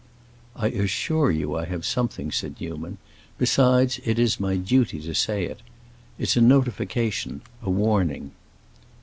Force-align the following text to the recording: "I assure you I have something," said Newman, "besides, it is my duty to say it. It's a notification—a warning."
"I 0.55 0.69
assure 0.69 1.29
you 1.29 1.55
I 1.55 1.65
have 1.65 1.85
something," 1.85 2.31
said 2.31 2.59
Newman, 2.59 2.97
"besides, 3.37 3.99
it 4.03 4.17
is 4.17 4.39
my 4.39 4.55
duty 4.57 4.99
to 4.99 5.13
say 5.13 5.45
it. 5.45 5.59
It's 6.17 6.35
a 6.35 6.41
notification—a 6.41 7.69
warning." 7.69 8.31